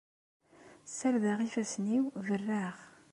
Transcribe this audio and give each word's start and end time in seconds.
Ssardeɣ 0.89 1.39
ifassen-iw, 1.41 2.05
berraɣ. 2.25 2.75